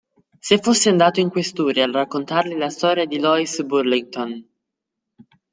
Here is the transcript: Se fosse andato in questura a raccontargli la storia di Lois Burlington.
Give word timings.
Se 0.39 0.57
fosse 0.57 0.89
andato 0.89 1.19
in 1.19 1.29
questura 1.29 1.83
a 1.83 1.91
raccontargli 1.91 2.55
la 2.57 2.71
storia 2.71 3.05
di 3.05 3.19
Lois 3.19 3.61
Burlington. 3.61 4.43